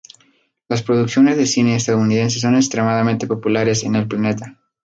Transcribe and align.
Las 0.67 0.81
producciones 0.81 1.37
de 1.37 1.45
cine 1.45 1.75
estadounidenses 1.75 2.41
son 2.41 2.55
extremadamente 2.55 3.27
populares 3.27 3.83
en 3.83 3.93
el 3.93 4.07
planeta. 4.07 4.59